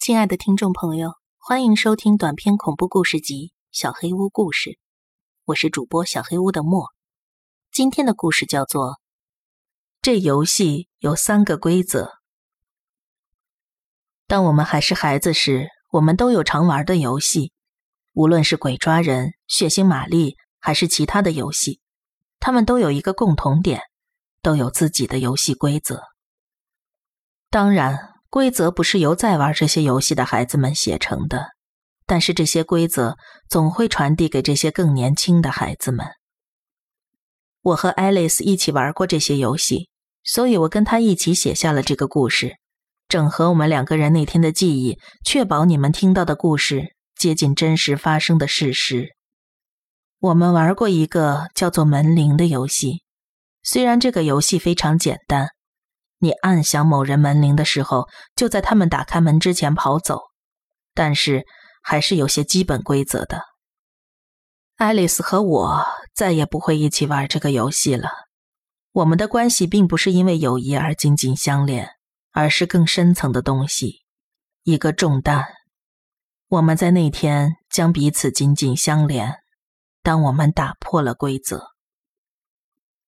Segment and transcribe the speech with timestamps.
[0.00, 4.70] 亲爱的听众朋友，欢迎收听短篇恐怖故事集《小黑屋故事》，
[5.44, 6.86] 我是主播小黑屋的莫。
[7.70, 8.92] 今天的故事叫做
[10.00, 12.04] 《这游戏有三个规则》。
[14.26, 17.52] 当我们还是孩子时，我们都有常玩的游戏，
[18.14, 21.78] 无论是鬼抓人、血腥玛丽，还是其他的游戏，
[22.38, 23.82] 他们都有一个共同点，
[24.40, 26.04] 都有自己的游戏规则。
[27.50, 28.14] 当然。
[28.30, 31.48] 规则不是由在玩这些游戏的孩子们写成的，
[32.06, 33.16] 但是这些规则
[33.48, 36.06] 总会传递给这些更年轻的孩子们。
[37.62, 39.88] 我和爱丽丝一起玩过这些游戏，
[40.22, 42.54] 所以我跟她一起写下了这个故事，
[43.08, 49.08] 整合我们两个人那天的记忆，确保你们听到的故事接近真实发生的事实。
[50.20, 53.02] 我们玩过一个叫做“门铃”的游戏，
[53.64, 55.48] 虽然这个游戏非常简单。
[56.22, 58.06] 你按响某人门铃的时候，
[58.36, 60.20] 就在他们打开门之前跑走，
[60.94, 61.46] 但是
[61.82, 63.42] 还是有些基本规则的。
[64.76, 68.10] 爱丽丝和我再也不会一起玩这个游戏了。
[68.92, 71.88] 我们的关系并不是因为友谊而紧紧相连，
[72.32, 74.02] 而是更深层的东西，
[74.62, 75.46] 一个重担。
[76.48, 79.36] 我们在那天将彼此紧紧相连。
[80.02, 81.68] 当我们打破了规则，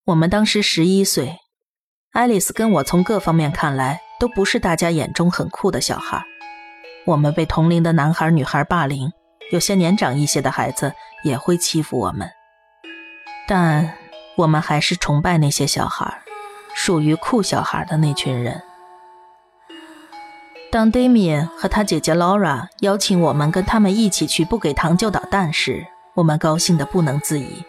[0.05, 1.41] 我们当时十一岁。
[2.12, 6.22] 爱丽丝跟我从各方面看来都不是大家眼中很酷的小孩。
[7.06, 9.10] 我们被同龄的男孩女孩霸凌，
[9.50, 10.92] 有些年长一些的孩子
[11.24, 12.28] 也会欺负我们。
[13.48, 13.94] 但
[14.36, 16.20] 我们还是崇拜那些小孩，
[16.74, 18.62] 属于酷小孩的那群人。
[20.70, 27.64] 当 Damian 和他姐姐 Laura 邀请我们跟他们一起去不给糖就捣蛋时，我们高兴得不能自已。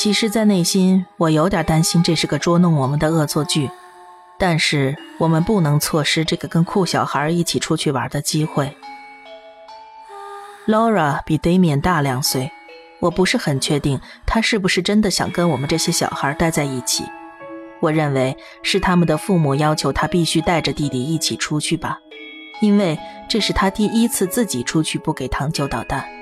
[0.00, 3.68] 其实，在内心，我有点担心这是个捉弄我们的恶作剧，
[4.38, 8.76] 但是我们不能错失这个跟酷小孩一起出去玩的机会。
[10.68, 12.52] Laura 比 Damian 大两岁，
[13.00, 17.02] 我不是很确定他是不是真的想跟我们这些小孩待在一起。
[17.80, 21.98] 我认为是他们的父母要求他必须带着弟弟一起出去吧，
[22.60, 22.96] 因为
[23.28, 26.17] 这是他第一次自己出去不给糖就捣蛋。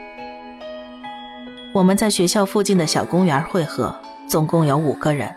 [1.77, 3.95] 我们在学校附近的小公园汇合，
[4.27, 5.29] 总共有五个人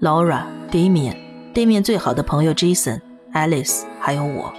[0.00, 1.14] ：Laura、Damian、
[1.52, 3.02] Damian 最好的朋友 Jason、
[3.34, 4.50] Alice，还有我。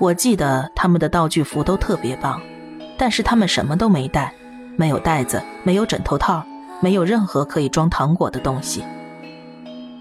[0.00, 2.40] 我记得他们的道具服都特别棒，
[2.96, 4.32] 但是他们什么都没带，
[4.78, 6.42] 没有袋子，没有枕头套，
[6.80, 8.82] 没有任何可以装糖果的东西。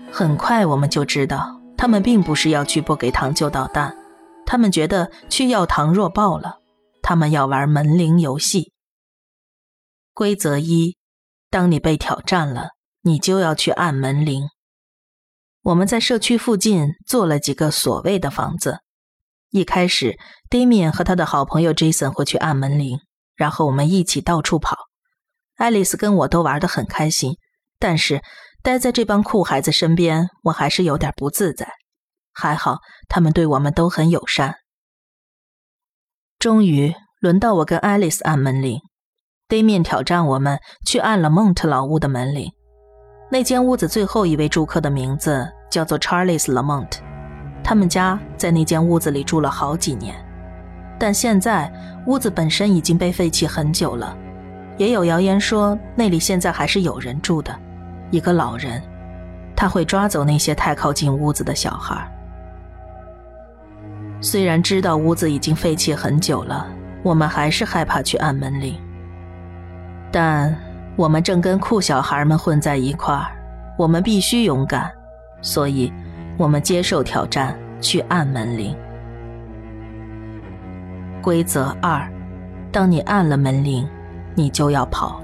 [0.10, 3.94] 很快我们就知道，他们并不是要去不给糖就捣蛋，
[4.46, 6.60] 他们觉得去要糖弱爆了，
[7.02, 8.72] 他们要玩门铃游戏。
[10.14, 10.96] 规则一：
[11.50, 12.70] 当你被挑战了，
[13.02, 14.48] 你就要去按门铃。
[15.64, 18.80] 我们在社区附近做了几个所谓的房子。
[19.50, 20.18] 一开始
[20.50, 23.00] ，Damian 和他的好朋友 Jason 会去按门铃，
[23.36, 24.78] 然后我们一起到处跑。
[25.56, 27.38] 爱丽丝跟我都玩得很开心，
[27.80, 28.22] 但是
[28.62, 31.68] 待在这帮酷孩子身边，我还是有点不自在。
[32.32, 34.56] 还好，他们对我们都很友善。
[36.38, 38.80] 终于轮到我跟爱丽丝按门铃。
[39.54, 42.52] 对面挑战我们去按了蒙特老屋的门铃。
[43.30, 46.90] 那间屋子最后一位住客的名字叫做 Charles Lamont，
[47.64, 50.16] 他们家在那间屋子里住了好几年，
[50.98, 51.72] 但现在
[52.08, 54.18] 屋子本身已经被废弃很久了。
[54.78, 57.56] 也有谣言说那里现在还是有人住的，
[58.10, 58.82] 一个老人，
[59.56, 62.12] 他会抓走那些太靠近屋子的小孩。
[64.20, 66.68] 虽然知道屋子已经废弃很久了，
[67.04, 68.76] 我们还是害怕去按门铃。
[70.14, 70.56] 但
[70.96, 73.32] 我们正跟酷小孩们混在一块儿，
[73.80, 74.92] 我们必须勇敢，
[75.42, 75.92] 所以，
[76.38, 78.78] 我们接受挑战，去按门铃。
[81.20, 82.08] 规则二：
[82.72, 83.90] 当你按了门铃，
[84.36, 85.20] 你就要跑。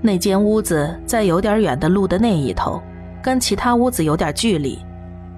[0.00, 2.80] 那间屋子在有点远的路的那一头，
[3.20, 4.78] 跟其他屋子有点距离。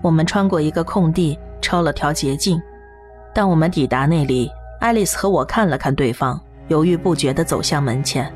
[0.02, 2.60] 我们穿过一个空地，抄了条捷径。
[3.32, 4.50] 当我们抵达那里，
[4.81, 6.38] 爱丽丝和我看了看对方。
[6.69, 8.32] 犹豫不决地走向门前，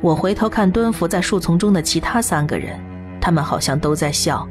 [0.00, 2.78] 我回头看蹲伏在树丛中的其他三个人，
[3.20, 4.46] 他们好像都在笑。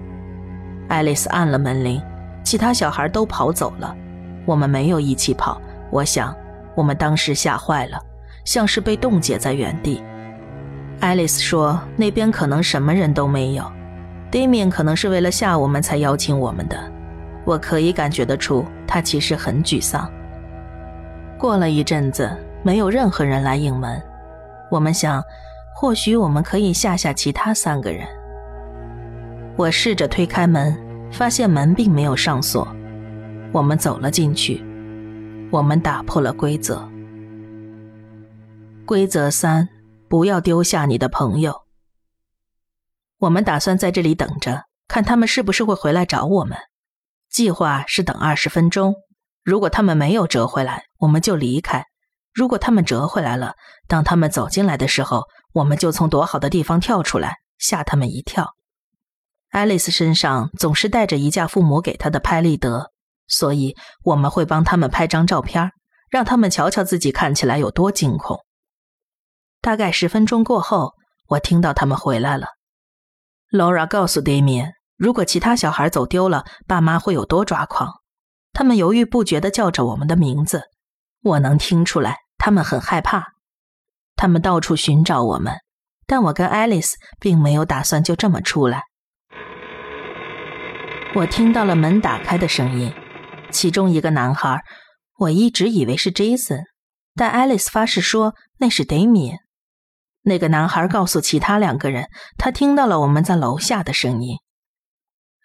[0.87, 1.99] 爱丽丝按了门铃，
[2.43, 3.95] 其他小孩都跑走了，
[4.45, 5.59] 我们没有一起跑。
[5.89, 6.35] 我想，
[6.75, 7.99] 我们当时吓坏了，
[8.43, 10.03] 像是被冻结在原地。
[10.99, 13.63] 爱丽丝说：“那边可能什么人都没有。”
[14.31, 16.77] Damian 可能是为了吓我们才邀请我们的，
[17.43, 20.07] 我可以感觉得出，他其实很沮丧。
[21.39, 22.29] 过了一阵子。
[22.65, 24.01] 没有任何人来应门，
[24.71, 25.23] 我们想，
[25.75, 28.07] 或许我们可以吓吓其他三个人。
[29.55, 30.75] 我试着推开门，
[31.11, 32.67] 发现门并没有上锁。
[33.53, 34.65] 我们走了进去，
[35.51, 36.89] 我们打破了规则。
[38.83, 39.69] 规则三：
[40.09, 41.65] 不要丢下你的朋友。
[43.19, 46.57] 我们打算在这里等着，看他们是不是会回来找我们。
[47.29, 48.95] 计划是等二十分钟，
[49.43, 51.83] 如果他们没有折回来，我们就离开；
[52.35, 53.55] 如果他们折回来了，
[53.87, 55.23] 当他们走进来的时候，
[55.53, 58.55] 我们就从躲好的地方跳出来，吓他们一跳。
[59.51, 62.91] 爱丽丝身上总是带着一架父母给她的拍立得，
[63.25, 63.73] 所以
[64.03, 65.71] 我们会帮他们拍张照片，
[66.09, 68.43] 让他们瞧瞧自己看起来有多惊恐。
[69.61, 70.91] 大概十分钟过后，
[71.29, 72.47] 我听到他们回来了。
[73.49, 77.89] Laura 告诉 Damian，如果其他小孩走丢了，爸妈会有多抓狂。
[78.51, 80.63] 他们犹豫不决地叫着我们的名字，
[81.21, 83.33] 我能听出来，他们很害怕。
[84.15, 85.55] 他们到处寻找我们，
[86.07, 88.83] 但我跟爱丽丝并没有打算就这么出来。
[91.13, 92.93] 我听到了门打开的声音，
[93.49, 94.61] 其中一个男孩，
[95.17, 96.63] 我一直以为是 Jason，
[97.15, 99.37] 但 Alice 发誓说那是 Damian。
[100.23, 104.37] 那个男孩告诉其他两个人，他听到了我们在楼下的声音。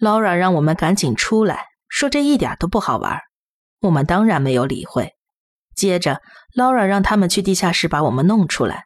[0.01, 3.21] Laura 让我们赶紧出来，说这一点都不好玩。
[3.81, 5.15] 我们当然没有理会。
[5.81, 6.21] 接着
[6.55, 8.85] ，Laura 让他们去地下室把我们弄出来。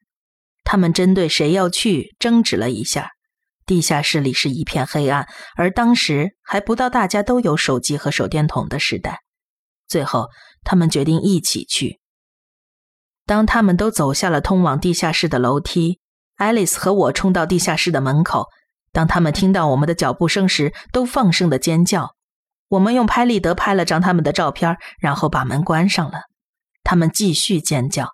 [0.63, 3.11] 他们针对谁要去争执了一下。
[3.67, 5.27] 地下室里是一片黑暗，
[5.57, 9.23] 而当时还不到大家都有手机和手电筒的时代。
[9.89, 10.29] 最后，
[10.63, 11.99] 他们决定一起去。
[13.27, 15.99] 当他们都走下了通往地下室的楼梯，
[16.37, 18.47] 爱丽丝和我冲到地下室的门口。
[18.93, 22.15] 当他们听到我们的脚步声时，都放声的尖叫。
[22.69, 26.21] 我们用拍立得拍了张他们的照片，然后把门关上了。
[26.85, 28.11] 他们继续尖叫。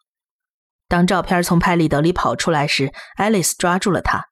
[0.88, 4.24] 当照片从拍立得里跑出来时，爱丽丝抓住了它。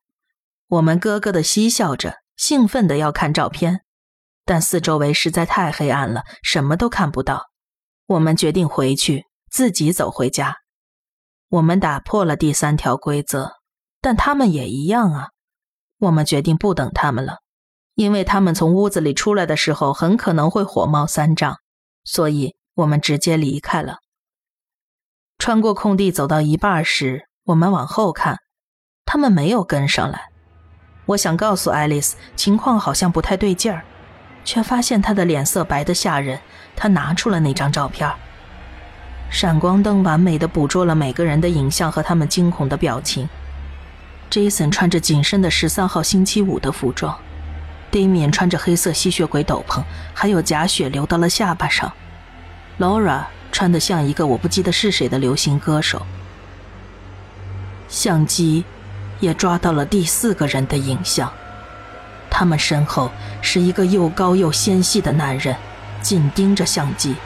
[0.68, 3.82] 我们咯咯的嬉笑着，兴奋的要看照片，
[4.44, 7.46] 但四周围实在太黑暗了，什么都看不到。
[8.06, 10.56] 我们决定回去，自己走回家。
[11.48, 13.52] 我们打破了第三条规则，
[14.00, 15.28] 但他们也一样啊。
[15.98, 17.38] 我们决定不等他们了，
[17.94, 21.56] 因为他们从屋子里出来的时候很可能会火冒三丈，
[22.04, 23.98] 所以我们直接离开了。
[25.38, 28.40] 穿过空地走到一半时，我们往后看，
[29.06, 30.30] 他们没有跟上来。
[31.06, 33.82] 我想告诉爱丽丝情况好像不太对劲儿，
[34.44, 36.40] 却发现她的脸色白得吓人。
[36.74, 38.10] 她拿出了那张照片。
[39.30, 43.28] 闪光灯完美的捕捉了每个人的影像和他们惊恐的表情。
[44.30, 47.16] Jason 穿着紧身的十三号星期五的服装
[47.92, 49.82] ，Damian 穿着黑色吸血鬼斗篷，
[50.12, 51.90] 还有假血流到了下巴上。
[52.78, 56.06] Laura 穿得像一个我不记得是谁的流行歌手。
[57.88, 58.64] 相机
[59.20, 61.32] 也抓到了第四个人的影像，
[62.30, 63.10] 他们身后
[63.40, 65.56] 是一个又高又纤细的男人，
[66.02, 67.16] 紧盯着相机。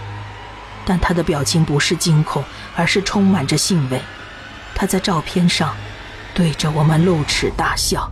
[0.85, 2.43] 但他的表情不是惊恐，
[2.77, 4.01] 而是充满着兴味。
[4.75, 5.75] 他在照片上
[6.35, 8.11] 对着我们露齿大笑。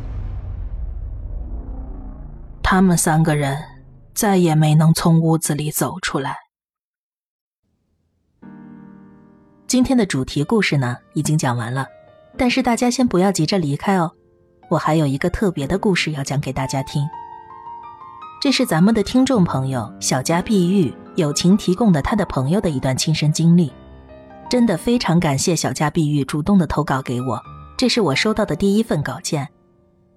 [2.62, 3.58] 他们三个人
[4.14, 6.36] 再也没能从屋子里走出来。
[9.70, 11.86] 今天的主题故事呢，已经讲完了，
[12.36, 14.10] 但是大家先不要急着离开哦，
[14.68, 17.08] 我还有一个特别的故事要讲给大家听。
[18.42, 20.92] 这是咱们的听众朋友小家碧玉。
[21.14, 23.72] 友情提供的他的朋友的一段亲身经历，
[24.50, 27.40] 真的非常感谢小家碧玉主动的投稿给我，
[27.76, 29.46] 这是我收到的第一份稿件，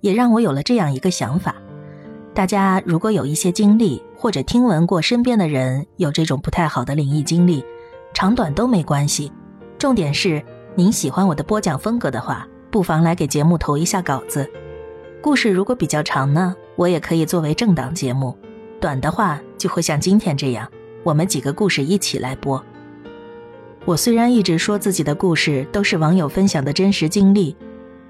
[0.02, 1.54] 也让我有了这样一个想法：
[2.34, 7.64] 大家如果有一些经历，或者听闻过身边的人有这种不太好的灵异经历，
[8.16, 9.32] 长短都没关系，
[9.84, 10.42] 重点是
[10.76, 14.50] 您喜欢我的播讲风格的话，不妨来给节目投一下稿子。
[15.20, 18.34] 故事如果比较长呢，我也可以作为正档节目；
[18.80, 20.66] 短的话就会像今天这样。
[21.04, 22.64] 我们几个故事一起来播。
[23.84, 27.54] 我虽然一直说自己的故事都是网友分享的真实经历，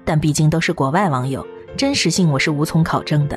[0.04, 1.44] 但毕竟都是国外网友，
[1.76, 3.36] 真实性我是无从考证的。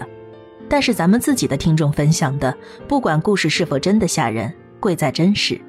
[0.69, 2.55] 但是咱们自己的听众分享的，
[2.87, 5.59] 不管故事是否真的吓人，贵在真实。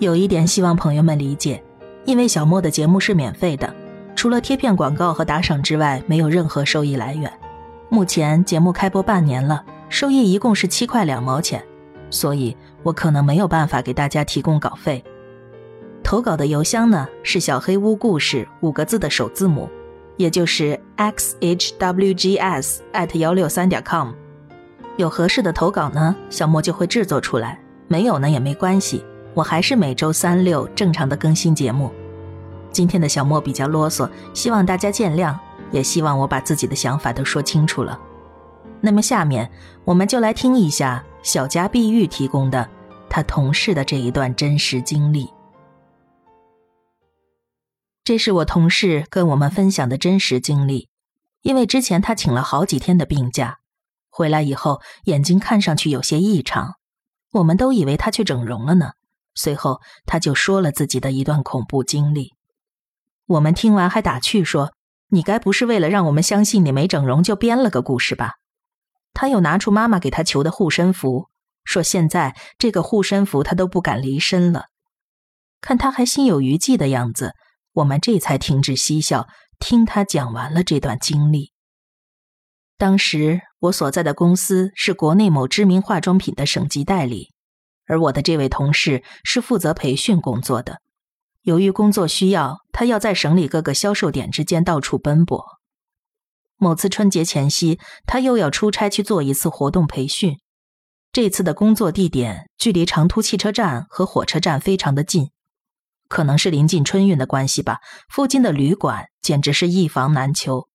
[0.00, 1.62] 有一点希望朋友们理解，
[2.04, 3.74] 因为小莫的节目是免费的，
[4.14, 7.32] 除了贴片广告和打赏之外，没有任何收益来源。
[7.88, 11.64] 目前节目开播半年了，收益一共是七块两毛钱，
[12.10, 12.56] 所以。
[12.84, 15.02] 我可能没有办法给大家提供稿费。
[16.02, 19.70] 投稿的邮箱呢是小黑屋故事五个字的首字母，
[20.18, 24.10] 也就是 x h w g s at 幺六三点 com。
[24.98, 27.56] 有合适的投稿呢，小莫就会制作出来；
[27.88, 29.02] 没有呢也没关系，
[29.34, 31.92] 我还是每周三六正常的更新节目。
[32.70, 35.36] 今天的小莫比较啰嗦，希望大家见谅，
[35.70, 38.00] 也希望我把自己的想法都说清楚了。
[38.80, 39.50] 那么下面
[39.84, 42.68] 我们就来听一下小家碧玉提供的。
[43.08, 45.28] 他同事的这一段真实经历。
[48.02, 50.88] 这是我同事跟我们分享的真实经历，
[51.42, 53.58] 因为之前他请了好几天的病假，
[54.10, 56.74] 回来以后眼睛看上去有些异常，
[57.34, 58.94] 我们都以为他去整容了呢。
[59.34, 62.32] 随后他就说了自己的一段恐怖经历，
[63.26, 64.72] 我们听完还打趣说
[65.10, 68.34] ：“你该不是为了让我们相信你没整容就编了个故事吧？”
[69.12, 71.28] 他又拿出妈妈给他求的护身符，
[71.64, 74.64] 说现在这个护身符他都不敢离身了。
[75.60, 77.32] 看他还心有余悸的样子，
[77.72, 81.52] 我们这才停止嬉笑，听他讲完了这段经历。
[82.76, 87.30] 当时我所在的公司是国内某知名化妆品的省级代理，
[87.86, 90.80] 而我的这位同事是负责培训工作的。
[91.42, 95.44] 由于工作需要，他要在省里各个销售点之间到处奔波。
[96.56, 100.38] 某次春节前夕，他又要出差去做一次活动培训。
[101.12, 105.30] 这次的工作地点距离长途汽车站和火车站非常的近，
[106.08, 107.80] 可能是临近春运的关系吧。
[108.08, 110.68] 附近的旅馆简直是一房难求，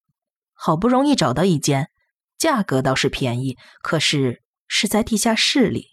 [0.54, 1.90] 好不容易找到一间，
[2.38, 5.88] 价格倒是便宜，可是是在地下室里。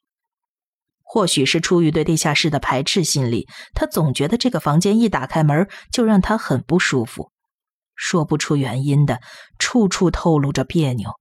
[1.08, 7.30] 或许是出于对地下室的排斥心理，他总觉得这个房间一打开门就让他很不舒服。
[7.94, 9.20] 说不出原因的，
[9.58, 11.12] 处处透露着别扭。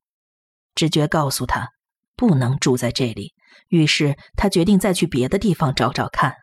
[0.73, 1.69] 直觉告诉他
[2.17, 3.33] 不能住在这里，
[3.69, 6.33] 于是他决定再去别的地方找找看。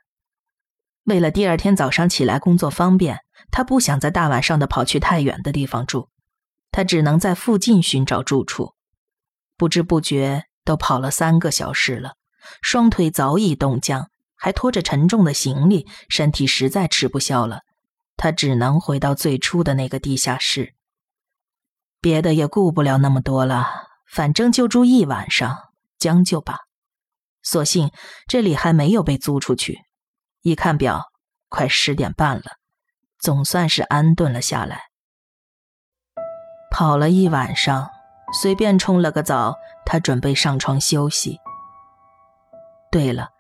[1.04, 3.18] 为了第二天早上起来工作方便，
[3.50, 6.08] 他不想在大晚上的跑去太远的地方住，
[6.70, 8.75] 他只能在附近寻找住处。
[9.58, 12.14] 不知不觉都跑了三个小时了，
[12.61, 17.61] 双腿早已冻僵，还拖着沉重的行李，身体实在吃不消了。
[18.16, 20.75] 他只能回到最初的那个地下室，
[22.00, 23.66] 别的也顾不了那么多了，
[24.06, 25.56] 反正就住一晚上，
[25.99, 26.59] 将就吧。
[27.42, 27.90] 所幸
[28.28, 29.80] 这里还没有被租出去。
[30.42, 31.11] 一看表，
[31.49, 32.42] 快十点半了，
[33.18, 34.82] 总算是安顿了下来。
[36.71, 37.90] 跑了一晚上，
[38.40, 41.38] 随便冲了个澡，他准备上床休息。
[42.92, 43.30] 对了，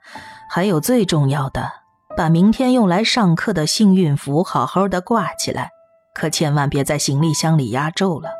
[0.50, 1.70] 还有最重要的。
[2.16, 5.70] 把明天用来上课的幸运符好好的挂起来，
[6.14, 8.30] 可千万别在行李箱里压皱了。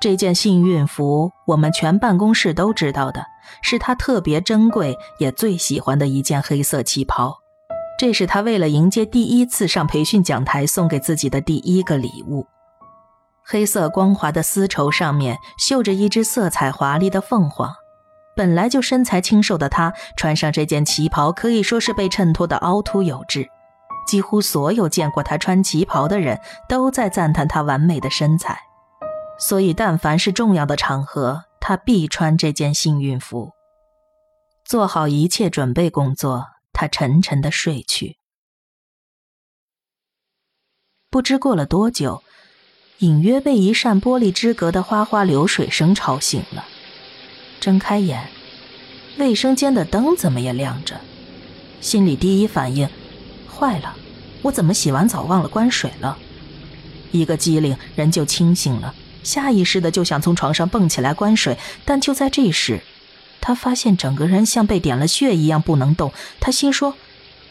[0.00, 3.24] 这件幸运符，我们全办公室都知道的，
[3.62, 7.36] 是他特别珍贵也最喜欢的一件黑色旗袍。
[7.98, 12.46] 这是他为了迎接第一次上培训讲台送给自己的第一个礼物。
[13.44, 17.74] 黑色光滑的丝绸上面绣着一只色彩华丽的凤凰。
[18.38, 23.48] 本来就身材清瘦的她，穿上这件旗袍，可以说是被衬托的凹凸有致。
[24.06, 28.56] 几乎所有见过她穿旗袍的人都在赞叹她完美的身材，
[29.40, 33.50] 所以但凡是重要的场合，她必穿这件幸运服。
[34.64, 38.18] 做好一切准备工作，她沉沉的睡去。
[41.10, 42.22] 不知过了多久，
[42.98, 46.64] 隐约被一扇玻璃之隔的哗哗流水声吵醒了。
[47.60, 48.28] 睁开眼，
[49.18, 51.00] 卫生间的灯怎么也亮着，
[51.80, 52.88] 心里第一反应，
[53.48, 53.96] 坏了，
[54.42, 56.16] 我怎么洗完澡忘了关水了？
[57.10, 62.82] 一个机灵，人就清醒了，下意识的就想从床上蹦起来关水，但就在这时，
[63.40, 66.12] 他发现整个人像被点了穴一样不能动。
[66.38, 66.94] 他心说：“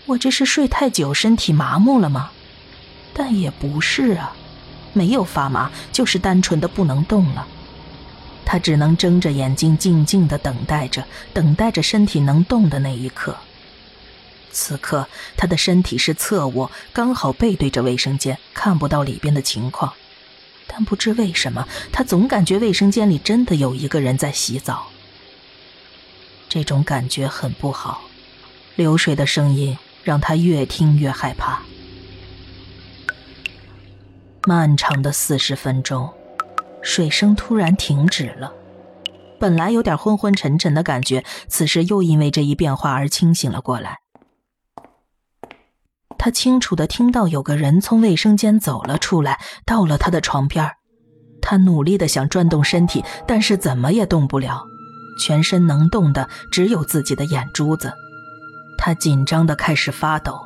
[0.05, 2.31] 我这是睡太久，身体麻木了吗？”
[3.13, 4.35] 但也不是啊，
[4.93, 7.47] 没有发麻，就是单纯的不能动了。
[8.49, 13.35] 他只能睁着眼睛，静静的等待着，等待着身体能动的那一刻。
[14.53, 19.93] 此刻，他的身体是侧卧，刚好背对着卫生间，看不到里边的情况。
[20.65, 24.87] 但不知为什么，他总感觉卫生间里真的有一个人在洗澡。
[26.47, 28.03] 这种感觉很不好，
[28.77, 31.61] 流水的声音让他越听越害怕。
[34.45, 36.16] 漫长的四十分钟。
[36.81, 38.53] 水声突然停止了，
[39.39, 43.97] 本来有点昏昏沉沉的感觉，此时又因为这一变化而清醒了过来。
[46.17, 50.69] 他清楚的听到有个人从卫生间走了出来，到了他的床边
[51.41, 54.63] 他努力的想转动身体，但是怎么也动不了，
[55.21, 57.93] 全身能动的只有自己的眼珠子。
[58.77, 60.39] 他紧张的开始发抖，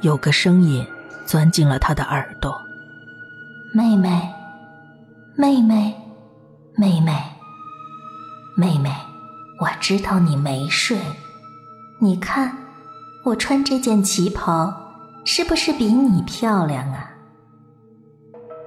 [0.00, 0.86] 有个声音
[1.24, 2.60] 钻进了他的耳朵
[3.72, 4.28] ：“妹妹。”
[5.40, 5.94] 妹妹，
[6.74, 7.12] 妹妹，
[8.56, 8.90] 妹妹，
[9.60, 10.98] 我知道你没睡。
[12.00, 12.52] 你看，
[13.24, 14.74] 我穿这件旗袍，
[15.24, 17.12] 是不是比你漂亮啊？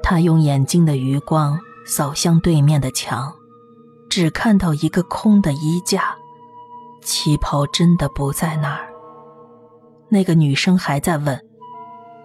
[0.02, 3.30] 他用眼睛的余光扫向对面的墙，
[4.10, 6.16] 只看到一个空的衣架，
[7.04, 8.88] 旗袍真的不在那儿。
[10.08, 11.38] 那个女生还在问：“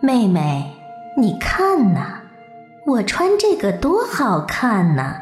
[0.00, 0.72] 妹妹，
[1.18, 2.15] 你看呐，
[2.86, 5.20] 我穿这个多好看呐！”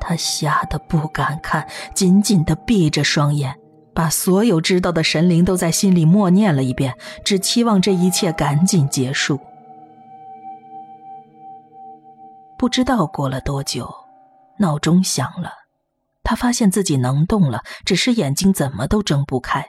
[0.00, 3.54] 他吓得不敢看，紧紧的闭着双眼，
[3.92, 9.40] 把所有知道的神灵都在心里默念了一遍，只期望这一切赶紧结束。
[12.56, 13.92] 不知道过了多久，
[14.60, 15.50] 闹钟响了，
[16.22, 19.66] 他发现自己能动了，只是眼睛怎么都睁不开，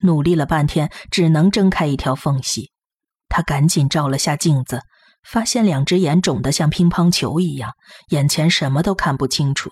[0.00, 2.72] 努力了半天，只能睁开一条缝隙。
[3.28, 4.80] 他赶紧照了下镜子。
[5.24, 7.72] 发现两只眼肿得像乒乓球一样，
[8.08, 9.70] 眼前什么都看不清楚。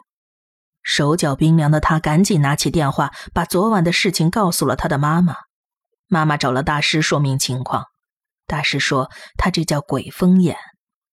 [0.82, 5.36] 手脚冰凉的他赶紧拿起电话，把昨晚的事情告诉了他的妈妈。
[6.08, 7.84] 妈妈找了大师说明情况，
[8.46, 10.56] 大师说他这叫鬼风眼，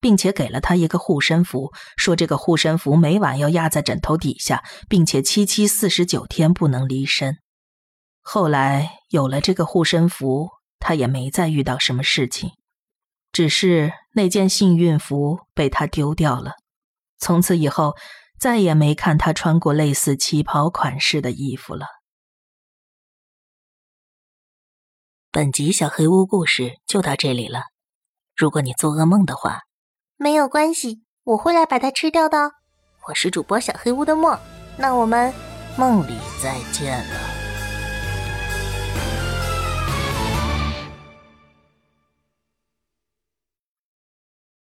[0.00, 7.38] 并且给了他一个护身符，说这个护身符每晚要压在枕头底下，并且七七四十九天不能离身。
[8.20, 12.50] 后来有了这个护身符，他也没再遇到什么事情。
[13.32, 16.52] 只是那件幸运服被他丢掉了，
[17.18, 17.94] 从此以后
[18.38, 21.86] 再也没看他穿过类似旗袍款式的衣服了。
[25.30, 27.62] 本集小黑屋故事就到这里了。
[28.34, 29.60] 如果你做噩梦的话，
[30.16, 32.50] 没有关系，我会来把它吃掉的。
[33.06, 34.36] 我是主播小黑屋的墨，
[34.76, 35.32] 那我们
[35.76, 37.29] 梦里再见了。